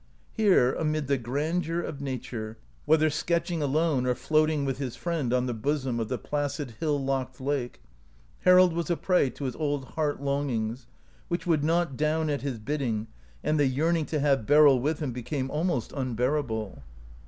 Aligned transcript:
Here, 0.31 0.73
amid 0.73 1.05
the 1.05 1.19
grandeur 1.19 1.79
of 1.79 2.01
nature, 2.01 2.57
whether 2.85 3.11
sketching 3.11 3.61
alone 3.61 4.07
or 4.07 4.15
floating 4.15 4.65
with 4.65 4.79
his 4.79 4.95
friend 4.95 5.31
on 5.31 5.45
the 5.45 5.53
bosom 5.53 5.99
of 5.99 6.07
the 6.09 6.17
placid 6.17 6.71
hill 6.79 6.97
locked 6.99 7.39
lake, 7.39 7.79
Harold 8.39 8.73
was 8.73 8.89
a 8.89 8.97
prey 8.97 9.29
to 9.29 9.43
his 9.43 9.55
old 9.55 9.89
heart 9.89 10.19
longings, 10.19 10.87
which 11.27 11.45
would 11.45 11.63
not 11.63 11.97
down 11.97 12.31
at 12.31 12.41
his 12.41 12.57
bid 12.57 12.79
ding, 12.79 13.07
and 13.43 13.59
the 13.59 13.67
yearning 13.67 14.07
to 14.07 14.19
have 14.19 14.47
Beryl 14.47 14.79
with 14.79 15.03
him 15.03 15.11
became 15.11 15.51
almost 15.51 15.93
unbearable. 15.93 16.81